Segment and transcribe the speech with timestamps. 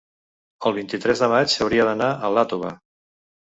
[0.69, 2.75] El vint-i-tres de maig hauria d'anar a Iàtova.